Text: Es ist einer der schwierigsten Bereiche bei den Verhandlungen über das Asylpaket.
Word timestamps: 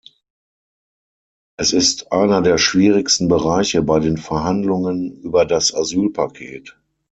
Es 1.57 1.73
ist 1.73 2.11
einer 2.11 2.41
der 2.41 2.57
schwierigsten 2.57 3.27
Bereiche 3.27 3.83
bei 3.83 3.99
den 3.99 4.17
Verhandlungen 4.17 5.11
über 5.21 5.45
das 5.45 5.75
Asylpaket. 5.75 6.75